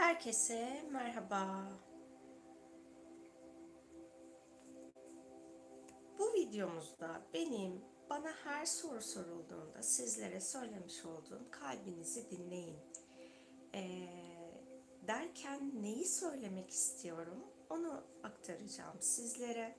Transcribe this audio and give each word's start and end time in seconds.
Herkese 0.00 0.88
merhaba. 0.92 1.68
Bu 6.18 6.34
videomuzda 6.34 7.22
benim 7.34 7.84
bana 8.10 8.32
her 8.44 8.66
soru 8.66 9.02
sorulduğunda 9.02 9.82
sizlere 9.82 10.40
söylemiş 10.40 11.04
olduğum 11.04 11.50
kalbinizi 11.50 12.30
dinleyin. 12.30 12.78
Ee, 13.74 14.08
derken 15.06 15.82
neyi 15.82 16.04
söylemek 16.04 16.70
istiyorum 16.70 17.44
onu 17.70 18.04
aktaracağım 18.22 18.96
sizlere. 19.00 19.76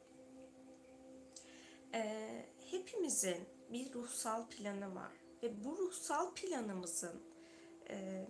Ee, 1.94 2.46
hepimizin 2.72 3.48
bir 3.70 3.94
ruhsal 3.94 4.48
planı 4.48 4.96
var 4.96 5.14
ve 5.44 5.64
bu 5.64 5.78
ruhsal 5.78 6.34
planımızın 6.34 7.24
e, 7.90 8.28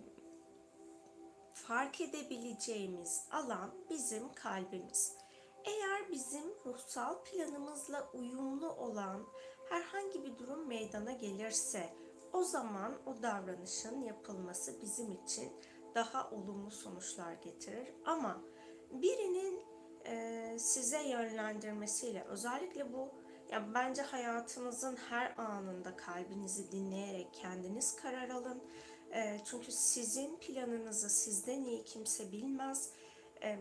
fark 1.66 2.00
edebileceğimiz 2.00 3.24
alan 3.30 3.74
bizim 3.90 4.34
kalbimiz. 4.34 5.16
Eğer 5.64 6.10
bizim 6.10 6.44
ruhsal 6.66 7.24
planımızla 7.24 8.10
uyumlu 8.12 8.70
olan 8.70 9.26
herhangi 9.68 10.24
bir 10.24 10.38
durum 10.38 10.68
meydana 10.68 11.12
gelirse 11.12 11.94
o 12.32 12.44
zaman 12.44 12.98
o 13.06 13.22
davranışın 13.22 14.00
yapılması 14.00 14.82
bizim 14.82 15.12
için 15.12 15.52
daha 15.94 16.30
olumlu 16.30 16.70
sonuçlar 16.70 17.32
getirir. 17.32 17.94
Ama 18.04 18.40
birinin 18.90 19.62
e, 20.06 20.56
size 20.58 21.02
yönlendirmesiyle 21.08 22.24
özellikle 22.24 22.92
bu 22.92 23.08
yani 23.50 23.74
bence 23.74 24.02
hayatınızın 24.02 24.96
her 24.96 25.38
anında 25.38 25.96
kalbinizi 25.96 26.72
dinleyerek 26.72 27.34
kendiniz 27.34 27.96
karar 27.96 28.28
alın 28.28 28.62
e, 29.12 29.40
çünkü 29.44 29.72
sizin 29.72 30.36
planınızı 30.36 31.10
sizden 31.10 31.64
iyi 31.64 31.84
kimse 31.84 32.32
bilmez. 32.32 32.90
E, 33.42 33.58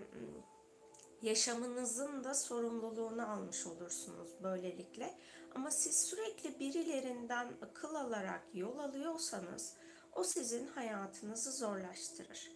yaşamınızın 1.21 2.23
da 2.23 2.33
sorumluluğunu 2.33 3.31
almış 3.31 3.67
olursunuz 3.67 4.29
böylelikle. 4.43 5.17
Ama 5.55 5.71
siz 5.71 6.01
sürekli 6.01 6.59
birilerinden 6.59 7.53
akıl 7.61 7.95
alarak 7.95 8.41
yol 8.53 8.79
alıyorsanız 8.79 9.75
o 10.15 10.23
sizin 10.23 10.67
hayatınızı 10.67 11.51
zorlaştırır. 11.51 12.51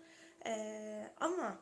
E, 0.45 1.14
ama 1.20 1.59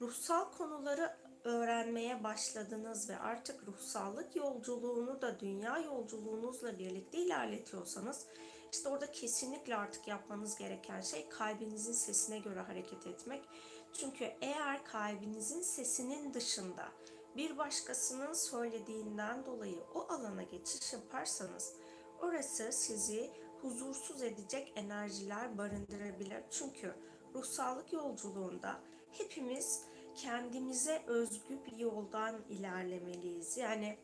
ruhsal 0.00 0.52
konuları 0.52 1.16
öğrenmeye 1.44 2.24
başladınız 2.24 3.10
ve 3.10 3.18
artık 3.18 3.68
ruhsallık 3.68 4.36
yolculuğunu 4.36 5.22
da 5.22 5.40
dünya 5.40 5.78
yolculuğunuzla 5.78 6.78
birlikte 6.78 7.18
ilerletiyorsanız 7.18 8.26
işte 8.72 8.88
orada 8.88 9.12
kesinlikle 9.12 9.76
artık 9.76 10.08
yapmanız 10.08 10.56
gereken 10.56 11.00
şey 11.00 11.28
kalbinizin 11.28 11.92
sesine 11.92 12.38
göre 12.38 12.60
hareket 12.60 13.06
etmek. 13.06 13.44
Çünkü 13.92 14.24
eğer 14.40 14.84
kalbinizin 14.84 15.62
sesinin 15.62 16.34
dışında 16.34 16.88
bir 17.36 17.58
başkasının 17.58 18.32
söylediğinden 18.32 19.46
dolayı 19.46 19.80
o 19.94 20.12
alana 20.12 20.42
geçiş 20.42 20.92
yaparsanız 20.92 21.74
orası 22.20 22.72
sizi 22.72 23.30
huzursuz 23.62 24.22
edecek 24.22 24.72
enerjiler 24.76 25.58
barındırabilir. 25.58 26.42
Çünkü 26.50 26.94
ruhsallık 27.34 27.92
yolculuğunda 27.92 28.80
hepimiz 29.12 29.84
kendimize 30.14 31.02
özgü 31.06 31.64
bir 31.64 31.76
yoldan 31.76 32.44
ilerlemeliyiz. 32.48 33.56
Yani 33.56 33.98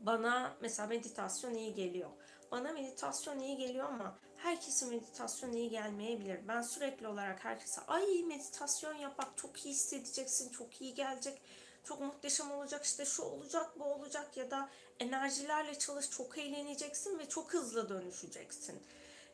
bana 0.00 0.56
mesela 0.60 0.88
meditasyon 0.88 1.54
iyi 1.54 1.74
geliyor. 1.74 2.10
Bana 2.52 2.72
meditasyon 2.72 3.38
iyi 3.38 3.56
geliyor 3.56 3.88
ama 3.88 4.18
herkese 4.36 4.86
meditasyon 4.86 5.52
iyi 5.52 5.70
gelmeyebilir. 5.70 6.48
Ben 6.48 6.62
sürekli 6.62 7.08
olarak 7.08 7.44
herkese 7.44 7.80
ay 7.80 8.22
meditasyon 8.22 8.94
yapmak 8.94 9.36
çok 9.36 9.66
iyi 9.66 9.74
hissedeceksin, 9.74 10.50
çok 10.50 10.80
iyi 10.80 10.94
gelecek, 10.94 11.42
çok 11.84 12.00
muhteşem 12.00 12.50
olacak, 12.50 12.84
işte 12.84 13.04
şu 13.04 13.22
olacak, 13.22 13.78
bu 13.78 13.84
olacak 13.84 14.36
ya 14.36 14.50
da 14.50 14.68
enerjilerle 15.00 15.78
çalış, 15.78 16.10
çok 16.10 16.38
eğleneceksin 16.38 17.18
ve 17.18 17.28
çok 17.28 17.54
hızlı 17.54 17.88
dönüşeceksin 17.88 18.82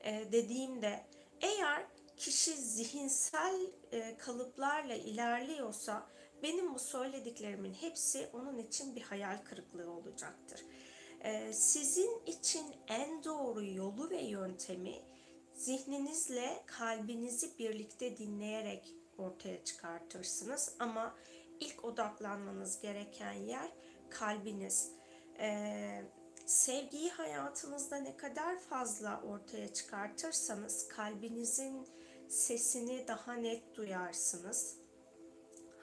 ee, 0.05 0.33
dediğimde 0.33 1.05
eğer 1.41 1.87
kişi 2.17 2.53
zihinsel 2.53 3.61
e, 3.93 4.17
kalıplarla 4.19 4.95
ilerliyorsa 4.95 6.07
benim 6.43 6.75
bu 6.75 6.79
söylediklerimin 6.79 7.75
hepsi 7.75 8.29
onun 8.33 8.59
için 8.59 8.97
bir 8.97 9.03
hayal 9.03 9.39
kırıklığı 9.45 9.91
olacaktır. 9.91 10.61
Ee, 11.21 11.53
sizin 11.53 12.23
için 12.27 12.67
en 12.89 13.25
doğru 13.25 13.65
yolu 13.65 14.11
ve 14.11 14.23
yöntemi 14.23 14.95
zihninizle 15.55 16.63
kalbinizi 16.67 17.59
birlikte 17.59 18.17
dinleyerek 18.17 18.95
ortaya 19.19 19.65
çıkartırsınız. 19.65 20.77
Ama 20.79 21.15
ilk 21.61 21.85
odaklanmanız 21.85 22.81
gereken 22.81 23.33
yer 23.33 23.73
kalbiniz. 24.11 24.93
Ee, 25.39 26.03
sevgiyi 26.47 27.11
hayatınızda 27.11 27.97
ne 27.97 28.17
kadar 28.17 28.59
fazla 28.59 29.23
ortaya 29.23 29.73
çıkartırsanız 29.73 30.89
kalbinizin 30.89 31.89
sesini 32.29 33.09
daha 33.09 33.33
net 33.33 33.75
duyarsınız. 33.75 34.77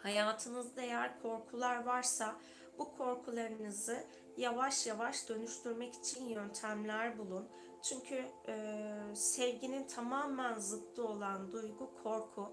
Hayatınızda 0.03 0.81
eğer 0.81 1.21
korkular 1.21 1.83
varsa 1.83 2.35
bu 2.77 2.97
korkularınızı 2.97 4.03
yavaş 4.37 4.87
yavaş 4.87 5.29
dönüştürmek 5.29 5.95
için 5.95 6.25
yöntemler 6.25 7.17
bulun. 7.17 7.49
Çünkü 7.81 8.25
e, 8.47 8.93
sevginin 9.15 9.87
tamamen 9.87 10.59
zıttı 10.59 11.07
olan 11.07 11.51
duygu 11.51 11.91
korku. 12.03 12.51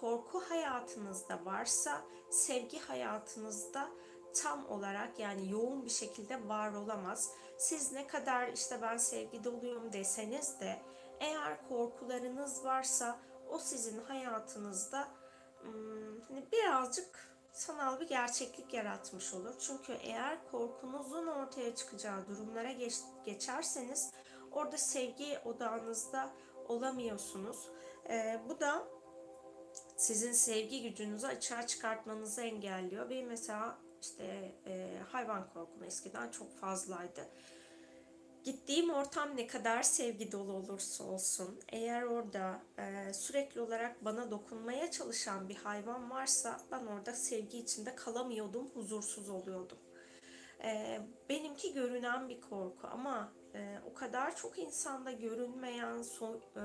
Korku 0.00 0.40
hayatınızda 0.40 1.44
varsa 1.44 2.02
sevgi 2.30 2.78
hayatınızda 2.78 3.88
tam 4.34 4.66
olarak 4.66 5.18
yani 5.18 5.50
yoğun 5.50 5.84
bir 5.84 5.90
şekilde 5.90 6.48
var 6.48 6.72
olamaz. 6.72 7.30
Siz 7.58 7.92
ne 7.92 8.06
kadar 8.06 8.48
işte 8.48 8.82
ben 8.82 8.96
sevgi 8.96 9.44
doluyum 9.44 9.92
deseniz 9.92 10.60
de 10.60 10.82
eğer 11.20 11.68
korkularınız 11.68 12.64
varsa 12.64 13.18
o 13.48 13.58
sizin 13.58 14.02
hayatınızda 14.02 15.08
hmm, 15.62 16.20
hani 16.20 16.52
birazcık 16.52 17.37
sanal 17.58 18.00
bir 18.00 18.08
gerçeklik 18.08 18.74
yaratmış 18.74 19.34
olur. 19.34 19.54
Çünkü 19.60 19.92
eğer 19.92 20.38
korkunuzun 20.50 21.26
ortaya 21.26 21.74
çıkacağı 21.74 22.26
durumlara 22.26 22.72
geç, 22.72 22.94
geçerseniz 23.24 24.10
orada 24.52 24.78
sevgi 24.78 25.38
odağınızda 25.44 26.30
olamıyorsunuz. 26.68 27.68
Ee, 28.08 28.40
bu 28.48 28.60
da 28.60 28.88
sizin 29.96 30.32
sevgi 30.32 30.82
gücünüzü 30.82 31.26
açığa 31.26 31.66
çıkartmanızı 31.66 32.42
engelliyor. 32.42 33.10
Benim 33.10 33.28
mesela 33.28 33.78
işte 34.02 34.52
e, 34.66 34.98
hayvan 35.08 35.50
korkum 35.54 35.84
eskiden 35.84 36.30
çok 36.30 36.56
fazlaydı. 36.60 37.28
Gittiğim 38.48 38.90
ortam 38.90 39.36
ne 39.36 39.46
kadar 39.46 39.82
sevgi 39.82 40.32
dolu 40.32 40.52
olursa 40.52 41.04
olsun, 41.04 41.60
eğer 41.68 42.02
orada 42.02 42.62
e, 42.78 43.12
sürekli 43.12 43.60
olarak 43.60 44.04
bana 44.04 44.30
dokunmaya 44.30 44.90
çalışan 44.90 45.48
bir 45.48 45.56
hayvan 45.56 46.10
varsa 46.10 46.60
ben 46.70 46.86
orada 46.86 47.12
sevgi 47.12 47.58
içinde 47.58 47.94
kalamıyordum, 47.94 48.68
huzursuz 48.74 49.28
oluyordum. 49.28 49.78
E, 50.64 51.00
benimki 51.28 51.74
görünen 51.74 52.28
bir 52.28 52.40
korku 52.40 52.88
ama 52.90 53.32
e, 53.54 53.78
o 53.90 53.94
kadar 53.94 54.36
çok 54.36 54.58
insanda 54.58 55.12
görünmeyen, 55.12 56.02
so, 56.02 56.40
e, 56.56 56.64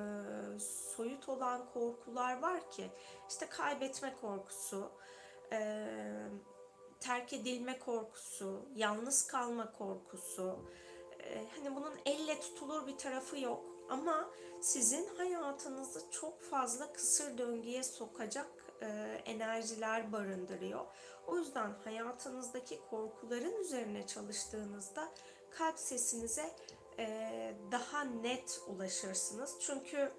soyut 0.96 1.30
olan 1.30 1.70
korkular 1.74 2.42
var 2.42 2.72
ki, 2.72 2.92
işte 3.30 3.50
kaybetme 3.50 4.16
korkusu, 4.22 4.92
e, 5.52 5.88
terk 7.00 7.34
edilme 7.34 7.80
korkusu, 7.80 8.70
yalnız 8.76 9.28
kalma 9.28 9.72
korkusu, 9.72 10.60
hani 11.56 11.76
bunun 11.76 11.94
elle 12.06 12.40
tutulur 12.40 12.88
bir 12.88 12.98
tarafı 12.98 13.40
yok 13.40 13.66
ama 13.90 14.30
sizin 14.62 15.08
hayatınızı 15.18 16.12
çok 16.12 16.42
fazla 16.42 16.94
kısır 16.94 17.38
döngüye 17.38 17.84
sokacak 17.84 18.48
e, 18.82 18.88
enerjiler 19.26 20.12
barındırıyor. 20.12 20.86
O 21.28 21.38
yüzden 21.38 21.74
hayatınızdaki 21.84 22.80
korkuların 22.90 23.62
üzerine 23.62 24.08
çalıştığınızda 24.08 25.12
kalp 25.52 25.80
sesinize 25.80 26.56
e, 27.00 27.56
daha 27.72 28.04
net 28.04 28.62
ulaşırsınız. 28.68 29.58
Çünkü 29.60 30.12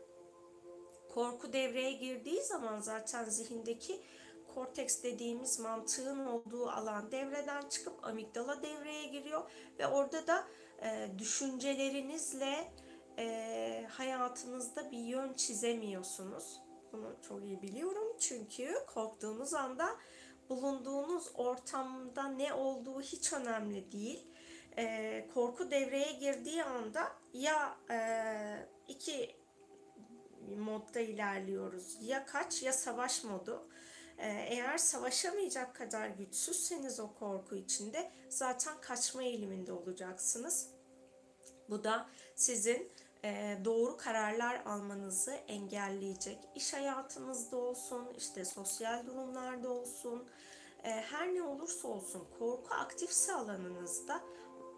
korku 1.14 1.52
devreye 1.52 1.92
girdiği 1.92 2.42
zaman 2.42 2.80
zaten 2.80 3.24
zihindeki 3.24 4.02
korteks 4.54 5.02
dediğimiz 5.02 5.60
mantığın 5.60 6.26
olduğu 6.26 6.70
alan 6.70 7.10
devreden 7.12 7.68
çıkıp 7.68 8.04
amigdala 8.04 8.62
devreye 8.62 9.06
giriyor 9.06 9.50
ve 9.78 9.86
orada 9.86 10.26
da 10.26 10.44
e, 10.84 11.18
düşüncelerinizle 11.18 12.72
e, 13.18 13.86
hayatınızda 13.90 14.90
bir 14.90 14.98
yön 14.98 15.32
çizemiyorsunuz. 15.32 16.60
Bunu 16.92 17.16
çok 17.28 17.44
iyi 17.44 17.62
biliyorum 17.62 18.16
çünkü 18.20 18.74
korktuğunuz 18.94 19.54
anda 19.54 19.88
bulunduğunuz 20.48 21.30
ortamda 21.34 22.28
ne 22.28 22.54
olduğu 22.54 23.00
hiç 23.00 23.32
önemli 23.32 23.92
değil. 23.92 24.26
E, 24.78 25.28
korku 25.34 25.70
devreye 25.70 26.12
girdiği 26.12 26.64
anda 26.64 27.12
ya 27.32 27.78
iki 28.88 29.36
modda 30.56 31.00
ilerliyoruz. 31.00 31.96
Ya 32.00 32.26
kaç 32.26 32.62
ya 32.62 32.72
savaş 32.72 33.24
modu. 33.24 33.68
Eğer 34.18 34.78
savaşamayacak 34.78 35.74
kadar 35.76 36.08
güçsüzseniz 36.08 37.00
o 37.00 37.14
korku 37.14 37.56
içinde 37.56 38.10
zaten 38.28 38.80
kaçma 38.80 39.22
eğiliminde 39.22 39.72
olacaksınız. 39.72 40.73
Bu 41.70 41.84
da 41.84 42.06
sizin 42.34 42.92
e, 43.24 43.58
doğru 43.64 43.96
kararlar 43.96 44.62
almanızı 44.66 45.32
engelleyecek. 45.32 46.38
İş 46.54 46.72
hayatınızda 46.72 47.56
olsun, 47.56 48.08
işte 48.18 48.44
sosyal 48.44 49.06
durumlarda 49.06 49.68
olsun, 49.68 50.28
e, 50.84 50.90
her 50.90 51.34
ne 51.34 51.42
olursa 51.42 51.88
olsun 51.88 52.26
korku 52.38 52.74
aktifse 52.74 53.34
alanınızda 53.34 54.20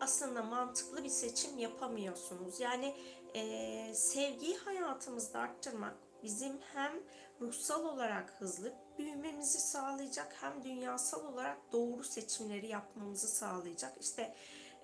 aslında 0.00 0.42
mantıklı 0.42 1.04
bir 1.04 1.08
seçim 1.08 1.58
yapamıyorsunuz. 1.58 2.60
Yani 2.60 2.94
e, 3.34 3.94
sevgiyi 3.94 4.56
hayatımızda 4.56 5.38
arttırmak 5.38 5.94
bizim 6.22 6.58
hem 6.74 6.92
ruhsal 7.40 7.84
olarak 7.84 8.34
hızlı 8.38 8.72
büyümemizi 8.98 9.58
sağlayacak 9.58 10.36
hem 10.40 10.64
dünyasal 10.64 11.32
olarak 11.32 11.58
doğru 11.72 12.04
seçimleri 12.04 12.66
yapmamızı 12.66 13.28
sağlayacak. 13.28 13.92
İşte 14.00 14.34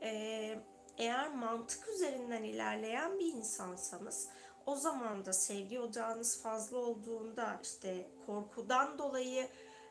e, 0.02 0.58
eğer 0.98 1.34
mantık 1.34 1.88
üzerinden 1.88 2.42
ilerleyen 2.42 3.18
bir 3.18 3.32
insansanız 3.32 4.28
o 4.66 4.76
zaman 4.76 5.24
da 5.24 5.32
sevgi 5.32 5.80
ocağınız 5.80 6.42
fazla 6.42 6.78
olduğunda 6.78 7.60
işte 7.62 8.10
korkudan 8.26 8.98
dolayı 8.98 9.48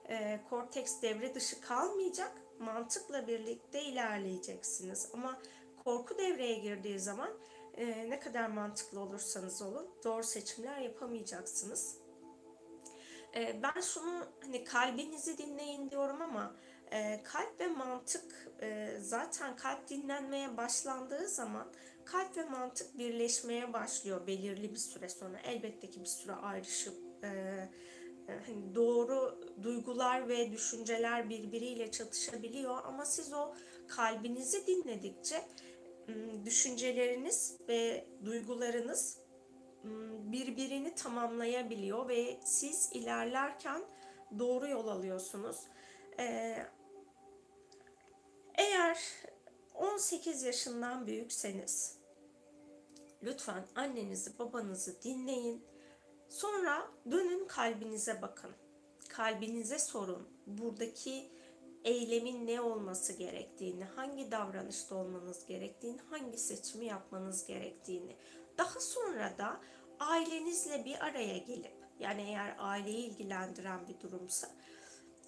e, 0.09 0.39
korteks 0.49 1.01
devre 1.01 1.35
dışı 1.35 1.61
kalmayacak 1.61 2.31
mantıkla 2.59 3.27
birlikte 3.27 3.83
ilerleyeceksiniz. 3.83 5.09
Ama 5.13 5.41
korku 5.83 6.17
devreye 6.17 6.55
girdiği 6.55 6.99
zaman 6.99 7.29
e, 7.77 8.09
ne 8.09 8.19
kadar 8.19 8.47
mantıklı 8.47 8.99
olursanız 8.99 9.61
olun 9.61 9.89
doğru 10.03 10.23
seçimler 10.23 10.77
yapamayacaksınız. 10.77 11.97
E, 13.35 13.63
ben 13.63 13.81
şunu 13.81 14.25
hani 14.43 14.63
kalbinizi 14.63 15.37
dinleyin 15.37 15.89
diyorum 15.89 16.21
ama 16.21 16.55
e, 16.91 17.23
kalp 17.23 17.59
ve 17.59 17.67
mantık 17.67 18.51
e, 18.61 18.97
zaten 18.99 19.55
kalp 19.55 19.89
dinlenmeye 19.89 20.57
başlandığı 20.57 21.27
zaman 21.27 21.71
kalp 22.05 22.37
ve 22.37 22.43
mantık 22.43 22.97
birleşmeye 22.97 23.73
başlıyor 23.73 24.27
belirli 24.27 24.71
bir 24.71 24.77
süre 24.77 25.09
sonra. 25.09 25.39
Elbette 25.39 25.89
ki 25.89 26.01
bir 26.01 26.05
süre 26.05 26.33
ayrışıp 26.33 26.95
e, 27.23 27.27
e, 27.27 27.69
hani 28.45 28.75
doğru 28.75 29.41
duygular 29.63 30.29
ve 30.29 30.51
düşünceler 30.51 31.29
birbiriyle 31.29 31.91
çatışabiliyor 31.91 32.77
ama 32.83 33.05
siz 33.05 33.33
o 33.33 33.55
kalbinizi 33.87 34.67
dinledikçe 34.67 35.47
düşünceleriniz 36.45 37.57
ve 37.67 38.07
duygularınız 38.25 39.17
birbirini 40.31 40.95
tamamlayabiliyor 40.95 42.09
ve 42.09 42.39
siz 42.45 42.89
ilerlerken 42.93 43.81
doğru 44.39 44.67
yol 44.67 44.87
alıyorsunuz. 44.87 45.57
Eğer 48.55 48.99
18 49.73 50.43
yaşından 50.43 51.07
büyükseniz 51.07 51.97
lütfen 53.23 53.67
annenizi 53.75 54.39
babanızı 54.39 55.01
dinleyin. 55.01 55.65
Sonra 56.29 56.91
dönün 57.11 57.47
kalbinize 57.47 58.21
bakın. 58.21 58.51
Kalbinize 59.09 59.79
sorun. 59.79 60.29
Buradaki 60.47 61.31
eylemin 61.83 62.47
ne 62.47 62.61
olması 62.61 63.13
gerektiğini, 63.13 63.83
hangi 63.83 64.31
davranışta 64.31 64.95
olmanız 64.95 65.45
gerektiğini, 65.45 65.99
hangi 66.09 66.37
seçimi 66.37 66.85
yapmanız 66.85 67.45
gerektiğini. 67.45 68.15
Daha 68.57 68.79
sonra 68.79 69.37
da 69.37 69.61
ailenizle 69.99 70.85
bir 70.85 71.05
araya 71.05 71.37
gelip 71.37 71.73
yani 71.99 72.21
eğer 72.21 72.55
aileyi 72.59 73.07
ilgilendiren 73.07 73.87
bir 73.87 73.99
durumsa 73.99 74.47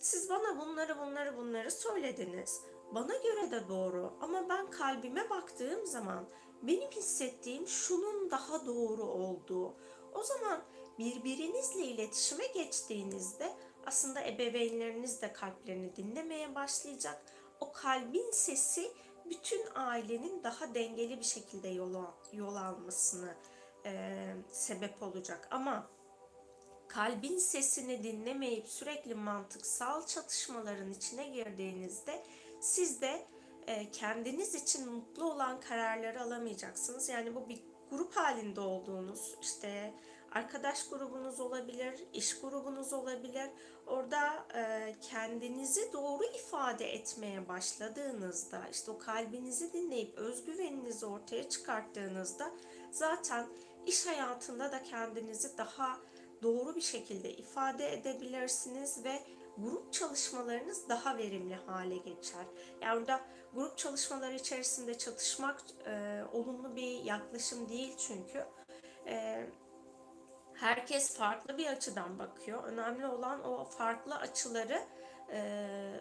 siz 0.04 0.30
bana 0.30 0.60
bunları 0.60 1.00
bunları 1.00 1.38
bunları 1.38 1.72
söylediniz. 1.72 2.62
Bana 2.96 3.18
göre 3.18 3.52
de 3.52 3.68
doğru 3.68 4.14
ama 4.22 4.50
ben 4.50 4.72
kalbime 4.72 5.30
baktığım 5.30 5.86
zaman 5.86 6.26
benim 6.62 6.92
hissettiğim 6.92 7.68
şunun 7.68 8.32
daha 8.32 8.66
doğru 8.66 9.04
olduğu. 9.04 9.74
O 10.14 10.24
zaman 10.24 10.64
birbirinizle 11.00 11.86
iletişime 11.86 12.48
geçtiğinizde 12.48 13.54
aslında 13.86 14.28
ebeveynleriniz 14.28 15.22
de 15.22 15.34
kalplerini 15.34 15.96
dinlemeye 15.96 16.56
başlayacak. 16.56 17.22
O 17.60 17.72
kalbin 17.72 18.32
sesi 18.32 18.92
bütün 19.30 19.62
ailenin 19.76 20.44
daha 20.44 20.76
dengeli 20.76 21.20
bir 21.20 21.26
şekilde 21.26 21.68
yol, 21.68 22.06
yol 22.34 22.56
almasını 22.56 23.36
e, 23.86 24.16
sebep 24.52 25.04
olacak. 25.04 25.48
Ama 25.52 25.90
kalbin 26.88 27.38
sesini 27.38 28.04
dinlemeyip 28.04 28.68
sürekli 28.68 29.16
mantıksal 29.16 30.06
çatışmaların 30.06 30.92
içine 30.92 31.30
girdiğinizde 31.30 32.24
siz 32.64 33.02
de 33.02 33.26
e, 33.68 33.92
kendiniz 33.92 34.56
için 34.56 34.92
mutlu 34.92 35.32
olan 35.32 35.60
kararları 35.60 36.22
alamayacaksınız. 36.22 37.10
Yani 37.10 37.36
bu 37.36 37.50
bir 37.50 37.64
grup 37.90 38.16
halinde 38.16 38.62
olduğunuz 38.62 39.36
işte 39.42 39.94
arkadaş 40.32 40.90
grubunuz 40.90 41.40
olabilir, 41.40 42.04
iş 42.14 42.40
grubunuz 42.40 42.94
olabilir. 42.94 43.50
Orada 43.88 44.46
e, 44.56 44.96
kendinizi 45.02 45.94
doğru 45.94 46.24
ifade 46.24 46.94
etmeye 46.94 47.48
başladığınızda, 47.48 48.62
işte 48.72 48.92
o 48.92 48.98
kalbinizi 48.98 49.74
dinleyip 49.74 50.18
özgüveninizi 50.18 51.06
ortaya 51.06 51.50
çıkarttığınızda 51.50 52.52
zaten 52.92 53.48
iş 53.86 54.06
hayatında 54.06 54.72
da 54.72 54.84
kendinizi 54.84 55.58
daha 55.58 56.00
doğru 56.44 56.76
bir 56.76 56.82
şekilde 56.82 57.34
ifade 57.34 57.94
edebilirsiniz 57.94 59.04
ve 59.04 59.24
grup 59.58 59.94
çalışmalarınız 59.94 60.90
daha 60.90 61.18
verimli 61.18 61.56
hale 61.56 61.98
geçer. 61.98 62.46
Yani 62.82 63.02
burada 63.02 63.22
grup 63.54 63.78
çalışmaları 63.78 64.34
içerisinde 64.34 64.98
çatışmak 64.98 65.62
e, 65.86 66.24
olumlu 66.34 66.76
bir 66.76 67.04
yaklaşım 67.04 67.70
değil 67.70 67.98
çünkü. 67.98 68.46
E, 69.08 69.46
herkes 70.54 71.18
farklı 71.18 71.58
bir 71.58 71.68
açıdan 71.68 72.20
bakıyor. 72.20 72.64
Önemli 72.64 73.08
olan 73.08 73.44
o 73.44 73.66
farklı 73.66 74.16
açıları 74.16 74.82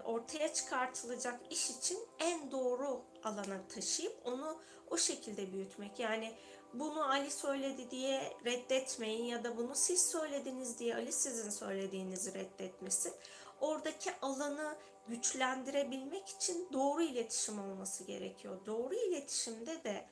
ortaya 0.04 0.52
çıkartılacak 0.52 1.40
iş 1.50 1.70
için 1.70 1.98
en 2.18 2.50
doğru 2.50 3.02
alana 3.24 3.68
taşıyıp 3.68 4.16
onu 4.24 4.60
o 4.90 4.96
şekilde 4.96 5.52
büyütmek. 5.52 5.98
Yani 5.98 6.34
bunu 6.74 7.10
Ali 7.10 7.30
söyledi 7.30 7.90
diye 7.90 8.32
reddetmeyin 8.44 9.24
ya 9.24 9.44
da 9.44 9.56
bunu 9.56 9.74
siz 9.74 10.10
söylediniz 10.10 10.78
diye 10.78 10.94
Ali 10.94 11.12
sizin 11.12 11.50
söylediğinizi 11.50 12.34
reddetmesin. 12.34 13.12
Oradaki 13.60 14.10
alanı 14.22 14.76
güçlendirebilmek 15.08 16.28
için 16.28 16.68
doğru 16.72 17.02
iletişim 17.02 17.58
olması 17.58 18.04
gerekiyor. 18.04 18.66
Doğru 18.66 18.94
iletişimde 18.94 19.84
de 19.84 20.08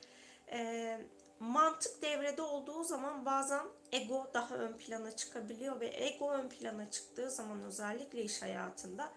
e, 0.51 1.01
mantık 1.39 2.01
devrede 2.01 2.41
olduğu 2.41 2.83
zaman 2.83 3.25
bazen 3.25 3.65
ego 3.91 4.31
daha 4.33 4.55
ön 4.55 4.77
plana 4.77 5.15
çıkabiliyor 5.15 5.79
ve 5.79 6.05
ego 6.05 6.31
ön 6.31 6.49
plana 6.49 6.91
çıktığı 6.91 7.31
zaman 7.31 7.63
özellikle 7.63 8.23
iş 8.23 8.41
hayatında 8.41 9.13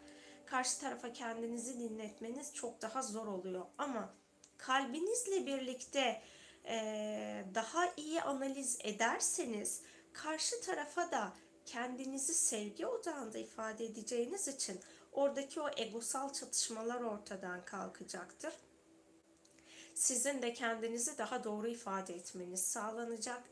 karşı 0.47 0.81
tarafa 0.81 1.13
kendinizi 1.13 1.79
dinletmeniz 1.79 2.55
çok 2.55 2.83
daha 2.83 3.03
zor 3.03 3.27
oluyor. 3.27 3.67
Ama 3.79 4.15
kalbinizle 4.57 5.47
birlikte 5.47 6.23
e, 6.65 7.45
daha 7.55 7.93
iyi 7.97 8.23
analiz 8.23 8.79
ederseniz 8.83 9.83
karşı 10.13 10.61
tarafa 10.61 11.11
da 11.11 11.33
kendinizi 11.67 12.35
sevgi 12.35 12.87
odağında 12.87 13.39
ifade 13.39 13.85
edeceğiniz 13.85 14.49
için 14.49 14.81
oradaki 15.13 15.61
o 15.61 15.69
egosal 15.77 16.33
çatışmalar 16.33 17.01
ortadan 17.01 17.65
kalkacaktır. 17.65 18.53
Sizin 19.95 20.43
de 20.43 20.53
kendinizi 20.53 21.19
daha 21.19 21.45
doğru 21.45 21.69
ifade 21.69 22.15
etmeniz 22.15 22.63
sağlanacak. 22.63 23.43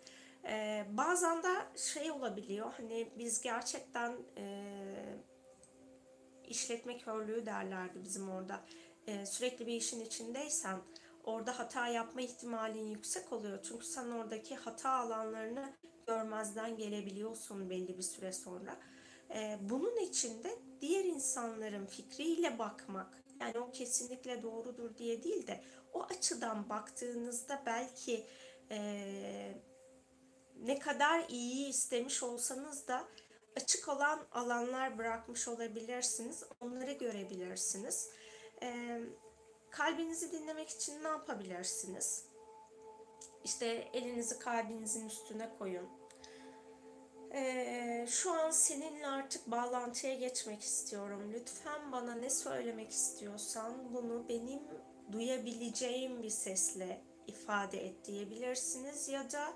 Ee, 0.44 0.86
bazen 0.90 1.42
de 1.42 1.48
şey 1.76 2.10
olabiliyor 2.10 2.72
hani 2.76 3.12
biz 3.18 3.40
gerçekten 3.40 4.16
e, 4.36 4.44
işletme 6.44 6.98
körlüğü 6.98 7.46
derlerdi 7.46 8.04
bizim 8.04 8.30
orada. 8.30 8.60
E, 9.06 9.26
sürekli 9.26 9.66
bir 9.66 9.72
işin 9.72 10.00
içindeysen 10.00 10.78
orada 11.24 11.58
hata 11.58 11.88
yapma 11.88 12.20
ihtimalin 12.20 12.86
yüksek 12.86 13.32
oluyor. 13.32 13.62
Çünkü 13.62 13.86
sen 13.86 14.10
oradaki 14.10 14.56
hata 14.56 14.90
alanlarını 14.90 15.72
görmezden 16.06 16.76
gelebiliyorsun 16.76 17.70
belli 17.70 17.98
bir 17.98 18.02
süre 18.02 18.32
sonra. 18.32 18.76
Ee, 19.34 19.58
bunun 19.60 19.96
için 19.96 20.44
de 20.44 20.58
diğer 20.80 21.04
insanların 21.04 21.86
fikriyle 21.86 22.58
bakmak, 22.58 23.22
yani 23.40 23.58
o 23.58 23.70
kesinlikle 23.70 24.42
doğrudur 24.42 24.96
diye 24.96 25.22
değil 25.22 25.46
de 25.46 25.64
o 25.92 26.02
açıdan 26.02 26.68
baktığınızda 26.68 27.62
belki 27.66 28.26
e, 28.70 29.62
ne 30.62 30.78
kadar 30.78 31.24
iyi 31.28 31.68
istemiş 31.68 32.22
olsanız 32.22 32.88
da 32.88 33.04
açık 33.56 33.88
olan 33.88 34.26
alanlar 34.32 34.98
bırakmış 34.98 35.48
olabilirsiniz. 35.48 36.44
Onları 36.60 36.92
görebilirsiniz. 36.92 38.10
E, 38.62 39.00
kalbinizi 39.70 40.32
dinlemek 40.32 40.70
için 40.70 41.04
ne 41.04 41.08
yapabilirsiniz? 41.08 42.24
İşte 43.44 43.66
elinizi 43.92 44.38
kalbinizin 44.38 45.08
üstüne 45.08 45.50
koyun. 45.58 45.88
şu 48.06 48.32
an 48.32 48.50
seninle 48.50 49.06
artık 49.06 49.50
bağlantıya 49.50 50.14
geçmek 50.14 50.62
istiyorum. 50.62 51.32
Lütfen 51.34 51.92
bana 51.92 52.14
ne 52.14 52.30
söylemek 52.30 52.90
istiyorsan 52.90 53.94
bunu 53.94 54.28
benim 54.28 54.62
duyabileceğim 55.12 56.22
bir 56.22 56.30
sesle 56.30 57.02
ifade 57.26 57.86
et 57.86 58.04
diyebilirsiniz 58.04 59.08
ya 59.08 59.30
da 59.32 59.52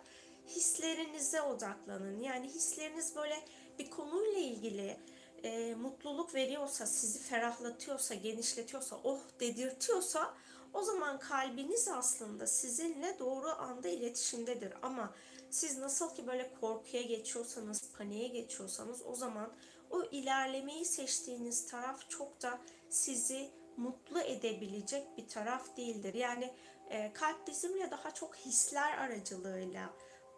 hislerinize 0.49 1.43
odaklanın. 1.43 2.21
Yani 2.21 2.49
hisleriniz 2.49 3.17
böyle 3.17 3.45
bir 3.79 3.91
konuyla 3.91 4.41
ilgili 4.41 4.97
e, 5.43 5.75
mutluluk 5.75 6.35
veriyorsa, 6.35 6.87
sizi 6.87 7.19
ferahlatıyorsa, 7.19 8.15
genişletiyorsa, 8.15 8.97
oh 9.05 9.21
dedirtiyorsa 9.41 10.35
o 10.73 10.83
zaman 10.83 11.19
kalbiniz 11.19 11.89
aslında 11.89 12.47
sizinle 12.47 13.19
doğru 13.19 13.49
anda 13.49 13.89
iletişimdedir. 13.89 14.73
Ama 14.83 15.15
siz 15.51 15.79
nasıl 15.79 16.15
ki 16.15 16.27
böyle 16.27 16.55
korkuya 16.61 17.03
geçiyorsanız, 17.03 17.83
paniğe 17.99 18.29
geçiyorsanız 18.29 19.03
o 19.07 19.15
zaman 19.15 19.53
o 19.91 20.03
ilerlemeyi 20.03 20.85
seçtiğiniz 20.85 21.67
taraf 21.67 22.11
çok 22.11 22.43
da 22.43 22.61
sizi 22.89 23.51
mutlu 23.77 24.21
edebilecek 24.21 25.17
bir 25.17 25.29
taraf 25.29 25.77
değildir. 25.77 26.15
Yani 26.15 26.53
e, 26.91 27.13
kalp 27.13 27.47
bizimle 27.47 27.91
daha 27.91 28.11
çok 28.11 28.37
hisler 28.37 28.99
aracılığıyla 28.99 29.91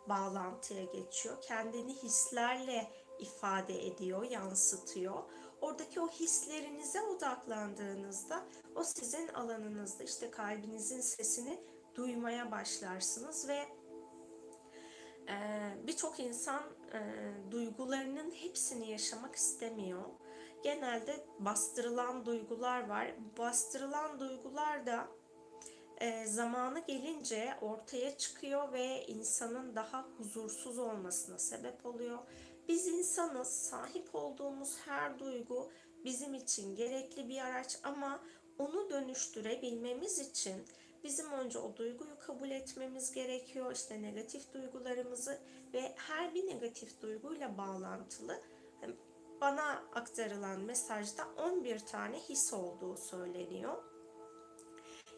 bağlantıya 0.08 0.84
geçiyor. 0.84 1.40
Kendini 1.42 1.94
hislerle 1.94 2.90
ifade 3.18 3.86
ediyor, 3.86 4.22
yansıtıyor. 4.22 5.22
Oradaki 5.60 6.00
o 6.00 6.08
hislerinize 6.08 7.02
odaklandığınızda 7.02 8.44
o 8.74 8.84
sizin 8.84 9.28
alanınızda 9.28 10.04
işte 10.04 10.30
kalbinizin 10.30 11.00
sesini 11.00 11.60
duymaya 11.94 12.50
başlarsınız 12.50 13.48
ve 13.48 13.68
e, 15.28 15.36
birçok 15.86 16.20
insan 16.20 16.62
e, 16.92 17.00
duygularının 17.50 18.30
hepsini 18.30 18.90
yaşamak 18.90 19.34
istemiyor. 19.34 20.04
Genelde 20.62 21.26
bastırılan 21.38 22.26
duygular 22.26 22.88
var. 22.88 23.14
Bastırılan 23.38 24.20
duygular 24.20 24.86
da 24.86 25.08
e, 26.00 26.26
zamanı 26.26 26.80
gelince 26.80 27.54
ortaya 27.60 28.18
çıkıyor 28.18 28.72
ve 28.72 29.06
insanın 29.06 29.74
daha 29.74 30.08
huzursuz 30.18 30.78
olmasına 30.78 31.38
sebep 31.38 31.86
oluyor. 31.86 32.18
Biz 32.68 32.86
insanız, 32.86 33.48
sahip 33.48 34.14
olduğumuz 34.14 34.76
her 34.84 35.18
duygu 35.18 35.70
bizim 36.04 36.34
için 36.34 36.76
gerekli 36.76 37.28
bir 37.28 37.40
araç 37.40 37.78
ama 37.82 38.20
onu 38.58 38.90
dönüştürebilmemiz 38.90 40.18
için 40.18 40.64
bizim 41.04 41.32
önce 41.32 41.58
o 41.58 41.76
duyguyu 41.76 42.18
kabul 42.18 42.50
etmemiz 42.50 43.12
gerekiyor. 43.12 43.72
İşte 43.72 44.02
negatif 44.02 44.52
duygularımızı 44.54 45.38
ve 45.74 45.94
her 45.96 46.34
bir 46.34 46.46
negatif 46.46 47.02
duyguyla 47.02 47.58
bağlantılı 47.58 48.40
bana 49.40 49.82
aktarılan 49.94 50.60
mesajda 50.60 51.28
11 51.36 51.78
tane 51.78 52.18
his 52.18 52.52
olduğu 52.52 52.96
söyleniyor. 52.96 53.97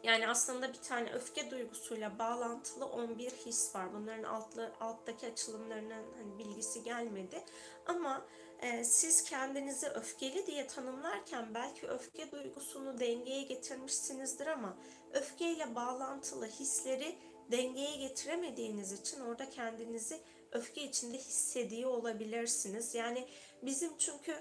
Yani 0.02 0.28
aslında 0.28 0.69
bir 0.69 0.78
tane 0.78 1.12
öfke 1.12 1.50
duygusuyla 1.50 2.19
bağlantılı 2.19 2.87
11 2.87 3.30
his 3.30 3.75
var. 3.75 3.95
Bunların 3.95 4.23
altlı, 4.23 4.73
alttaki 4.80 5.26
açılımlarının 5.26 6.04
hani 6.16 6.38
bilgisi 6.38 6.83
gelmedi. 6.83 7.45
Ama 7.87 8.26
e, 8.61 8.85
siz 8.85 9.25
kendinizi 9.25 9.88
öfkeli 9.88 10.47
diye 10.47 10.66
tanımlarken 10.66 11.54
belki 11.54 11.88
öfke 11.88 12.30
duygusunu 12.30 13.00
dengeye 13.00 13.42
getirmişsinizdir 13.42 14.47
ama 14.47 14.76
öfkeyle 15.12 15.75
bağlantılı 15.75 16.47
hisleri 16.47 17.19
dengeye 17.52 17.97
getiremediğiniz 17.97 18.92
için 18.92 19.21
orada 19.21 19.50
kendinizi 19.50 20.21
öfke 20.52 20.83
içinde 20.83 21.19
hissediyor 21.19 21.90
olabilirsiniz. 21.90 22.95
Yani 22.95 23.28
bizim 23.62 23.99
çünkü 23.99 24.37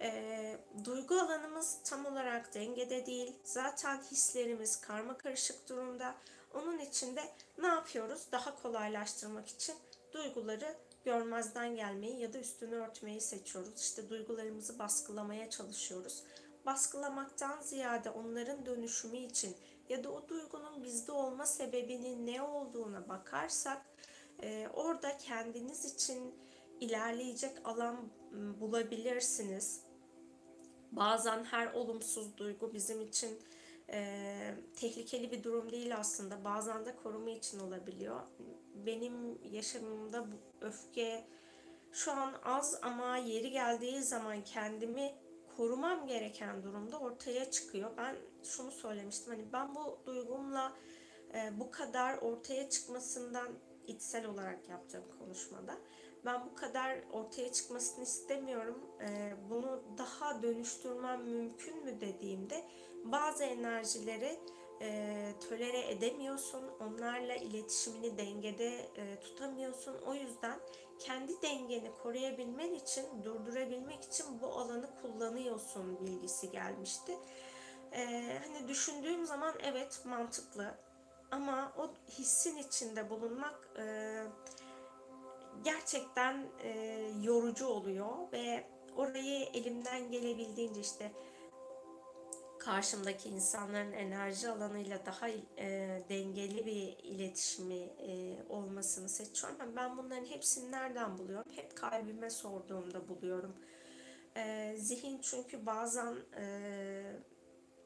e, 0.00 0.58
duygu 0.84 1.14
alanımız 1.14 1.78
tam 1.84 2.06
olarak 2.06 2.54
dengede 2.54 3.06
değil. 3.06 3.36
Zaten 3.44 4.02
hislerimiz 4.02 4.80
karma 4.80 5.18
karışık 5.18 5.68
durumda. 5.68 6.14
Onun 6.54 6.78
için 6.78 7.16
de 7.16 7.22
ne 7.58 7.66
yapıyoruz? 7.66 8.26
Daha 8.32 8.62
kolaylaştırmak 8.62 9.48
için 9.48 9.74
duyguları 10.12 10.76
görmezden 11.04 11.76
gelmeyi 11.76 12.20
ya 12.20 12.32
da 12.32 12.38
üstünü 12.38 12.74
örtmeyi 12.74 13.20
seçiyoruz. 13.20 13.80
İşte 13.80 14.08
duygularımızı 14.08 14.78
baskılamaya 14.78 15.50
çalışıyoruz. 15.50 16.22
Baskılamaktan 16.66 17.60
ziyade 17.60 18.10
onların 18.10 18.66
dönüşümü 18.66 19.16
için 19.16 19.56
ya 19.88 20.04
da 20.04 20.10
o 20.12 20.28
duygunun 20.28 20.84
bizde 20.84 21.12
olma 21.12 21.46
sebebinin 21.46 22.26
ne 22.26 22.42
olduğuna 22.42 23.08
bakarsak 23.08 23.82
e, 24.42 24.68
orada 24.74 25.18
kendiniz 25.18 25.84
için 25.84 26.34
ilerleyecek 26.80 27.56
alan 27.64 27.96
bulabilirsiniz. 28.60 29.80
Bazen 30.92 31.44
her 31.44 31.72
olumsuz 31.72 32.36
duygu 32.36 32.74
bizim 32.74 33.00
için 33.00 33.38
e, 33.92 34.54
tehlikeli 34.76 35.30
bir 35.32 35.42
durum 35.42 35.72
değil 35.72 35.96
aslında. 35.96 36.44
Bazen 36.44 36.84
de 36.84 36.96
koruma 36.96 37.30
için 37.30 37.60
olabiliyor. 37.60 38.20
Benim 38.86 39.38
yaşamımda 39.52 40.32
bu 40.32 40.36
öfke 40.60 41.24
şu 41.92 42.12
an 42.12 42.34
az 42.44 42.78
ama 42.82 43.16
yeri 43.16 43.50
geldiği 43.50 44.02
zaman 44.02 44.44
kendimi 44.44 45.14
korumam 45.56 46.06
gereken 46.06 46.62
durumda 46.62 46.98
ortaya 46.98 47.50
çıkıyor. 47.50 47.90
Ben 47.96 48.16
şunu 48.42 48.70
söylemiştim 48.70 49.32
hani 49.32 49.52
ben 49.52 49.74
bu 49.74 49.98
duygumla 50.06 50.72
e, 51.34 51.60
bu 51.60 51.70
kadar 51.70 52.18
ortaya 52.18 52.70
çıkmasından 52.70 53.48
içsel 53.86 54.26
olarak 54.26 54.68
yaptığım 54.68 55.04
konuşmada 55.18 55.78
ben 56.24 56.46
bu 56.46 56.54
kadar 56.54 56.98
ortaya 57.12 57.52
çıkmasını 57.52 58.04
istemiyorum. 58.04 58.78
Ee, 59.00 59.34
bunu 59.50 59.82
daha 59.98 60.42
dönüştürmem 60.42 61.22
mümkün 61.22 61.84
mü 61.84 62.00
dediğimde 62.00 62.64
bazı 63.04 63.44
enerjileri 63.44 64.40
e, 64.80 65.32
tolere 65.48 65.90
edemiyorsun. 65.90 66.64
Onlarla 66.80 67.34
iletişimini 67.34 68.18
dengede 68.18 68.76
e, 68.96 69.20
tutamıyorsun. 69.20 69.94
O 70.06 70.14
yüzden 70.14 70.60
kendi 70.98 71.42
dengeni 71.42 71.92
koruyabilmen 72.02 72.74
için, 72.74 73.24
durdurabilmek 73.24 74.04
için 74.04 74.40
bu 74.40 74.46
alanı 74.46 74.90
kullanıyorsun 75.02 76.06
bilgisi 76.06 76.50
gelmişti. 76.50 77.18
Ee, 77.92 78.38
hani 78.46 78.68
düşündüğüm 78.68 79.26
zaman 79.26 79.54
evet 79.62 80.00
mantıklı 80.04 80.74
ama 81.30 81.72
o 81.78 81.90
hissin 82.10 82.56
içinde 82.56 83.10
bulunmak 83.10 83.68
e, 83.78 83.84
gerçekten 85.64 86.46
e, 86.62 87.00
yorucu 87.22 87.66
oluyor 87.66 88.32
ve 88.32 88.64
orayı 88.96 89.44
elimden 89.54 90.10
gelebildiğince 90.10 90.80
işte 90.80 91.12
karşımdaki 92.58 93.28
insanların 93.28 93.92
enerji 93.92 94.48
alanıyla 94.48 95.06
daha 95.06 95.28
e, 95.28 95.38
dengeli 96.08 96.66
bir 96.66 96.98
iletişimi 97.02 97.74
e, 97.78 98.42
olmasını 98.48 99.08
seçiyorum. 99.08 99.58
Ben 99.76 99.96
bunların 99.96 100.24
hepsini 100.24 100.72
nereden 100.72 101.18
buluyorum? 101.18 101.52
Hep 101.56 101.76
kalbime 101.76 102.30
sorduğumda 102.30 103.08
buluyorum. 103.08 103.56
E, 104.36 104.74
zihin 104.78 105.20
çünkü 105.22 105.66
bazen 105.66 106.16
e, 106.36 106.44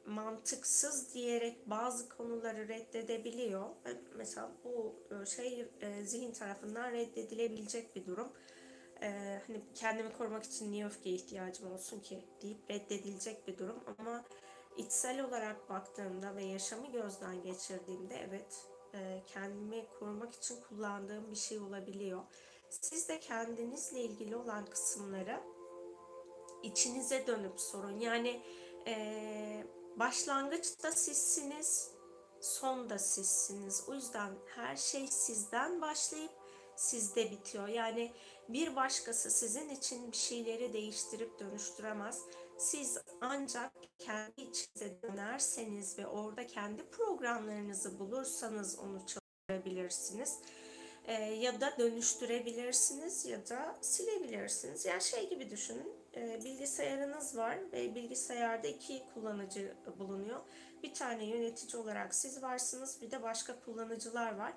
mantıksız 0.08 1.14
diyerek 1.14 1.70
bazı 1.70 2.08
konuları 2.08 2.68
reddedebiliyor. 2.68 3.68
Mesela 4.16 4.52
bu 4.64 4.94
e, 5.10 5.26
şey 5.26 5.68
e, 5.80 6.04
zihin 6.04 6.32
tarafından 6.32 6.92
reddedilebilecek 6.92 7.96
bir 7.96 8.06
durum. 8.06 8.28
E, 9.02 9.40
hani 9.46 9.60
kendimi 9.74 10.12
korumak 10.12 10.44
için 10.44 10.72
niye 10.72 10.86
öfkeye 10.86 11.16
ihtiyacım 11.16 11.72
olsun 11.72 12.00
ki 12.00 12.24
deyip 12.42 12.70
reddedilecek 12.70 13.48
bir 13.48 13.58
durum 13.58 13.84
ama 13.98 14.24
içsel 14.76 15.24
olarak 15.24 15.70
baktığımda 15.70 16.36
ve 16.36 16.44
yaşamı 16.44 16.92
gözden 16.92 17.42
geçirdiğimde 17.42 18.16
evet 18.28 18.66
kendimi 19.26 19.86
korumak 19.98 20.34
için 20.34 20.60
kullandığım 20.68 21.30
bir 21.30 21.36
şey 21.36 21.58
olabiliyor. 21.58 22.20
Siz 22.70 23.08
de 23.08 23.20
kendinizle 23.20 24.00
ilgili 24.00 24.36
olan 24.36 24.66
kısımları 24.66 25.40
içinize 26.62 27.26
dönüp 27.26 27.60
sorun. 27.60 28.00
Yani 28.00 28.42
eee 28.86 29.66
Başlangıçta 29.98 30.92
sizsiniz, 30.92 31.90
son 32.40 32.90
da 32.90 32.98
sizsiniz. 32.98 33.84
O 33.88 33.94
yüzden 33.94 34.32
her 34.56 34.76
şey 34.76 35.06
sizden 35.08 35.80
başlayıp 35.80 36.32
sizde 36.76 37.30
bitiyor. 37.30 37.68
Yani 37.68 38.12
bir 38.48 38.76
başkası 38.76 39.30
sizin 39.30 39.68
için 39.68 40.12
bir 40.12 40.16
şeyleri 40.16 40.72
değiştirip 40.72 41.38
dönüştüremez. 41.38 42.22
Siz 42.58 42.98
ancak 43.20 43.72
kendi 43.98 44.40
içinize 44.40 45.02
dönerseniz 45.02 45.98
ve 45.98 46.06
orada 46.06 46.46
kendi 46.46 46.90
programlarınızı 46.90 47.98
bulursanız 47.98 48.78
onu 48.78 49.00
çalıştırabilirsiniz. 49.06 50.38
Ee, 51.04 51.12
ya 51.12 51.60
da 51.60 51.74
dönüştürebilirsiniz 51.78 53.26
ya 53.26 53.48
da 53.48 53.78
silebilirsiniz. 53.80 54.86
Yani 54.86 55.02
şey 55.02 55.28
gibi 55.28 55.50
düşünün 55.50 55.97
bilgisayarınız 56.44 57.36
var 57.36 57.58
ve 57.72 57.94
bilgisayarda 57.94 58.68
iki 58.68 59.02
kullanıcı 59.14 59.74
bulunuyor. 59.98 60.40
Bir 60.82 60.94
tane 60.94 61.24
yönetici 61.24 61.82
olarak 61.82 62.14
siz 62.14 62.42
varsınız, 62.42 63.02
bir 63.02 63.10
de 63.10 63.22
başka 63.22 63.60
kullanıcılar 63.60 64.36
var. 64.36 64.52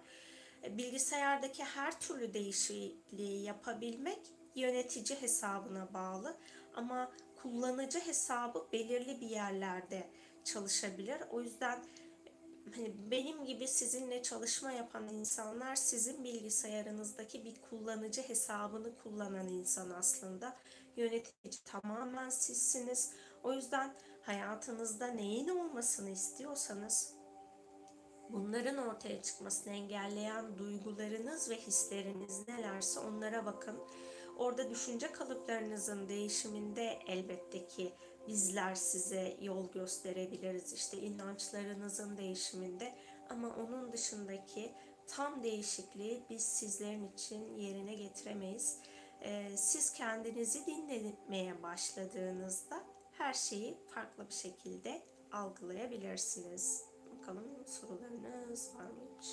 E, 0.64 0.78
bilgisayardaki 0.78 1.64
her 1.64 2.00
türlü 2.00 2.34
değişikliği 2.34 3.44
yapabilmek 3.44 4.20
yönetici 4.56 5.22
hesabına 5.22 5.94
bağlı 5.94 6.38
ama 6.74 7.12
kullanıcı 7.42 8.00
hesabı 8.00 8.68
belirli 8.74 9.22
bir 9.22 9.30
yerlerde 9.30 10.10
çalışabilir. 10.44 11.18
O 11.32 11.42
yüzden 11.42 11.84
hani 12.76 13.12
benim 13.12 13.46
gibi 13.46 13.68
sizinle 13.68 14.24
çalışma 14.24 14.72
yapan 14.72 15.10
insanlar 15.10 15.76
sizin 15.76 16.24
bilgisayarınızdaki 16.24 17.46
bir 17.46 17.56
kullanıcı 17.70 18.22
hesabını 18.22 18.98
kullanan 18.98 19.48
insan 19.48 19.90
aslında. 19.90 20.58
Yönetici 20.96 21.64
tamamen 21.66 22.30
sizsiniz. 22.30 23.14
O 23.44 23.54
yüzden 23.54 23.96
hayatınızda 24.22 25.08
neyin 25.08 25.48
olmasını 25.48 26.10
istiyorsanız 26.10 27.14
bunların 28.30 28.78
ortaya 28.78 29.22
çıkmasını 29.22 29.74
engelleyen 29.74 30.58
duygularınız 30.58 31.50
ve 31.50 31.56
hisleriniz 31.56 32.48
nelerse 32.48 33.00
onlara 33.00 33.46
bakın. 33.46 33.80
Orada 34.38 34.70
düşünce 34.70 35.12
kalıplarınızın 35.12 36.10
değişiminde 36.10 37.00
elbette 37.08 37.68
ki 37.68 37.94
bizler 38.28 38.76
size 38.76 39.38
yol 39.42 39.72
gösterebiliriz. 39.72 40.74
İşte 40.74 40.98
inançlarınızın 40.98 42.18
değişiminde 42.18 42.94
ama 43.30 43.56
onun 43.56 43.94
dışındaki 43.94 44.74
tam 45.08 45.44
değişikliği 45.44 46.24
biz 46.30 46.44
sizlerin 46.44 47.12
için 47.14 47.58
yerine 47.58 47.94
getiremeyiz. 47.94 48.78
Ee, 49.22 49.58
siz 49.58 49.94
kendinizi 49.94 50.66
dinlemeye 50.66 51.64
başladığınızda 51.64 52.84
her 53.12 53.34
şeyi 53.34 53.78
farklı 53.88 54.28
bir 54.28 54.34
şekilde 54.34 55.02
algılayabilirsiniz. 55.32 56.86
Bakalım 57.20 57.46
sorularınız 57.68 58.76
var 58.76 58.90
mıymış? 58.92 59.28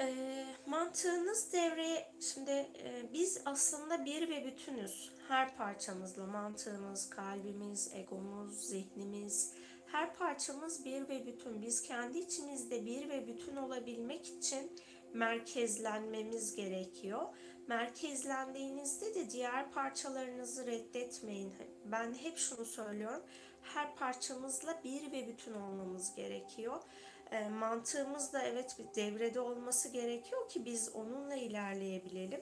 E, 0.00 0.35
mantığınız 0.76 1.52
devreye, 1.52 2.12
şimdi 2.20 2.50
e, 2.50 3.12
biz 3.12 3.42
aslında 3.44 4.04
bir 4.04 4.28
ve 4.28 4.44
bütünüz. 4.44 5.12
Her 5.28 5.56
parçamızla 5.56 6.26
mantığımız, 6.26 7.10
kalbimiz, 7.10 7.90
egomuz, 7.94 8.66
zihnimiz, 8.66 9.54
her 9.86 10.14
parçamız 10.14 10.84
bir 10.84 11.08
ve 11.08 11.26
bütün. 11.26 11.62
Biz 11.62 11.82
kendi 11.82 12.18
içimizde 12.18 12.86
bir 12.86 13.08
ve 13.08 13.26
bütün 13.26 13.56
olabilmek 13.56 14.26
için 14.26 14.72
merkezlenmemiz 15.12 16.56
gerekiyor. 16.56 17.22
Merkezlendiğinizde 17.68 19.14
de 19.14 19.30
diğer 19.30 19.70
parçalarınızı 19.70 20.66
reddetmeyin. 20.66 21.54
Ben 21.84 22.14
hep 22.14 22.38
şunu 22.38 22.64
söylüyorum. 22.64 23.22
Her 23.62 23.96
parçamızla 23.96 24.80
bir 24.84 25.12
ve 25.12 25.28
bütün 25.28 25.54
olmamız 25.54 26.14
gerekiyor. 26.14 26.82
E, 27.30 27.48
mantığımız 27.48 28.32
da 28.32 28.42
evet 28.42 28.76
bir 28.78 28.94
devrede 28.94 29.40
olması 29.40 29.88
gerekiyor 29.88 30.48
ki 30.48 30.64
biz 30.64 30.90
onunla 30.94 31.34
ilerleyebilelim. 31.34 32.40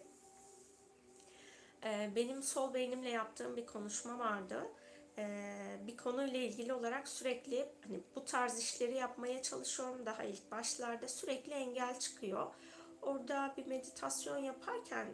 E, 1.85 2.11
benim 2.17 2.43
sol 2.43 2.75
beynimle 2.75 3.11
yaptığım 3.11 3.57
bir 3.57 3.67
konuşma 3.67 4.19
vardı 4.19 4.71
e, 5.19 5.27
bir 5.87 5.97
konuyla 5.97 6.39
ilgili 6.39 6.73
olarak 6.73 7.09
sürekli 7.09 7.69
hani 7.85 8.01
bu 8.17 8.25
tarz 8.25 8.59
işleri 8.59 8.95
yapmaya 8.95 9.43
çalışıyorum 9.43 10.07
daha 10.07 10.25
ilk 10.25 10.51
başlarda 10.51 11.09
sürekli 11.09 11.53
engel 11.53 11.99
çıkıyor. 11.99 12.47
Orada 13.03 13.55
bir 13.57 13.67
meditasyon 13.67 14.39
yaparken 14.39 15.07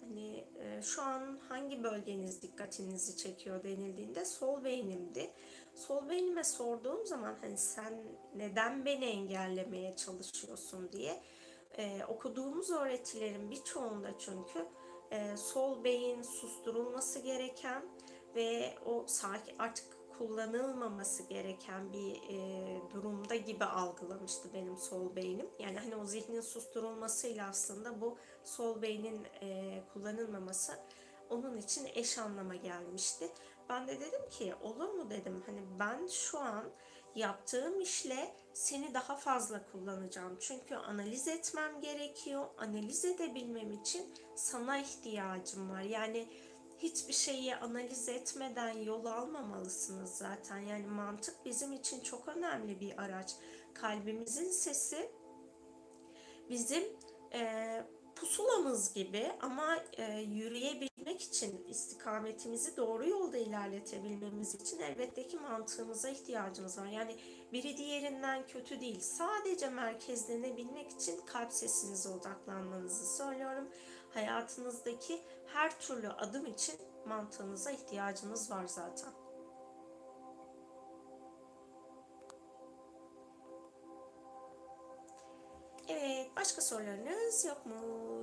hani 0.00 0.44
şu 0.82 1.02
an 1.02 1.38
hangi 1.48 1.82
bölgeniz 1.82 2.42
dikkatinizi 2.42 3.16
çekiyor 3.16 3.64
denildiğinde 3.64 4.24
sol 4.24 4.64
beynimdi. 4.64 5.30
Sol 5.74 6.08
beynime 6.08 6.44
sorduğum 6.44 7.06
zaman 7.06 7.36
hani 7.40 7.58
sen 7.58 8.02
neden 8.36 8.84
beni 8.84 9.04
engellemeye 9.04 9.96
çalışıyorsun 9.96 10.92
diye 10.92 11.22
e, 11.78 12.04
okuduğumuz 12.04 12.70
öğretilerin 12.70 13.50
birçoğunda 13.50 14.18
çünkü 14.18 14.66
e, 15.10 15.36
sol 15.36 15.84
beyin 15.84 16.22
susturulması 16.22 17.18
gereken 17.18 17.82
ve 18.34 18.74
o 18.86 19.04
sakin 19.06 19.58
artık 19.58 19.86
kullanılmaması 20.18 21.22
gereken 21.22 21.92
bir 21.92 22.14
e, 22.14 22.90
durumda 22.94 23.36
gibi 23.36 23.64
algılamıştı 23.64 24.48
benim 24.54 24.76
sol 24.76 25.16
beynim. 25.16 25.46
Yani 25.58 25.78
hani 25.78 25.96
o 25.96 26.06
zihnin 26.06 26.40
susturulmasıyla 26.40 27.48
aslında 27.48 28.00
bu 28.00 28.18
sol 28.44 28.82
beynin 28.82 29.26
e, 29.42 29.80
kullanılmaması 29.92 30.72
onun 31.30 31.56
için 31.56 31.88
eş 31.94 32.18
anlama 32.18 32.54
gelmişti. 32.54 33.28
Ben 33.68 33.88
de 33.88 34.00
dedim 34.00 34.28
ki 34.30 34.54
olur 34.62 34.88
mu 34.88 35.10
dedim 35.10 35.42
hani 35.46 35.60
ben 35.78 36.06
şu 36.06 36.38
an 36.38 36.64
yaptığım 37.14 37.80
işle 37.80 38.34
seni 38.52 38.94
daha 38.94 39.16
fazla 39.16 39.66
kullanacağım. 39.72 40.36
Çünkü 40.40 40.74
analiz 40.74 41.28
etmem 41.28 41.80
gerekiyor. 41.80 42.46
Analiz 42.58 43.04
edebilmem 43.04 43.72
için 43.72 44.14
sana 44.34 44.78
ihtiyacım 44.78 45.70
var. 45.70 45.80
Yani 45.80 46.28
hiçbir 46.78 47.12
şeyi 47.12 47.56
analiz 47.56 48.08
etmeden 48.08 48.72
yol 48.72 49.04
almamalısınız 49.04 50.10
zaten. 50.10 50.58
Yani 50.58 50.86
mantık 50.86 51.44
bizim 51.44 51.72
için 51.72 52.00
çok 52.00 52.28
önemli 52.28 52.80
bir 52.80 53.02
araç. 53.02 53.34
Kalbimizin 53.74 54.50
sesi 54.50 55.10
bizim 56.50 56.84
e, 57.32 57.84
pusulamız 58.24 58.94
gibi 58.94 59.32
ama 59.40 59.76
e, 59.96 60.20
yürüyebilmek 60.20 61.22
için 61.22 61.64
istikametimizi 61.68 62.76
doğru 62.76 63.08
yolda 63.08 63.38
ilerletebilmemiz 63.38 64.54
için 64.54 64.78
elbette 64.78 65.26
ki 65.28 65.36
mantığımıza 65.38 66.08
ihtiyacımız 66.08 66.78
var. 66.78 66.86
Yani 66.86 67.16
biri 67.52 67.76
diğerinden 67.76 68.46
kötü 68.46 68.80
değil. 68.80 69.00
Sadece 69.00 69.68
merkezlenebilmek 69.68 70.90
için 70.90 71.20
kalp 71.26 71.52
sesinize 71.52 72.08
odaklanmanızı 72.08 73.16
söylüyorum. 73.16 73.68
Hayatınızdaki 74.14 75.22
her 75.46 75.80
türlü 75.80 76.08
adım 76.08 76.46
için 76.46 76.74
mantığınıza 77.06 77.70
ihtiyacınız 77.70 78.50
var 78.50 78.66
zaten. 78.66 79.24
Evet, 85.88 86.30
başka 86.36 86.62
sorularınız 86.62 87.44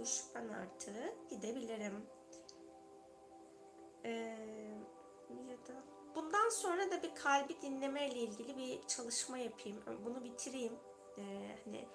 yokmuş. 0.01 0.21
Ben 0.35 0.47
artık 0.47 1.29
gidebilirim. 1.29 2.05
Ee, 4.05 4.09
ya 5.29 5.57
da 5.57 5.83
bundan 6.15 6.49
sonra 6.49 6.91
da 6.91 7.03
bir 7.03 7.15
kalbi 7.15 7.61
dinleme 7.61 8.09
ile 8.09 8.19
ilgili 8.19 8.57
bir 8.57 8.87
çalışma 8.87 9.37
yapayım. 9.37 9.83
Bunu 10.05 10.23
bitireyim. 10.23 10.73
Ee, 11.17 11.55
hani 11.65 11.87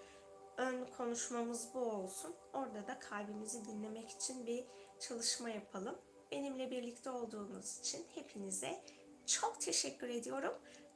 ön 0.56 0.86
konuşmamız 0.96 1.68
bu 1.74 1.78
olsun. 1.78 2.34
Orada 2.52 2.86
da 2.86 2.98
kalbimizi 2.98 3.64
dinlemek 3.64 4.10
için 4.10 4.46
bir 4.46 4.64
çalışma 5.00 5.50
yapalım. 5.50 5.98
Benimle 6.32 6.70
birlikte 6.70 7.10
olduğunuz 7.10 7.78
için 7.78 8.06
hepinize 8.14 8.82
çok 9.26 9.60
teşekkür 9.60 10.08
ediyorum. 10.08 10.54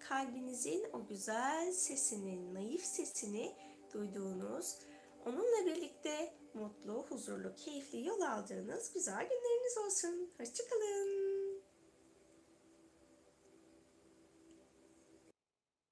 Kalbinizin 0.09 0.87
o 0.93 1.07
güzel 1.07 1.73
sesini, 1.73 2.55
naif 2.55 2.85
sesini 2.85 3.57
duyduğunuz, 3.93 4.79
onunla 5.27 5.67
birlikte 5.67 6.40
mutlu, 6.55 7.07
huzurlu, 7.09 7.55
keyifli 7.55 8.07
yol 8.07 8.21
aldığınız 8.21 8.93
güzel 8.95 9.29
günleriniz 9.29 9.79
olsun. 9.79 10.31
Hoşçakalın. 10.39 11.00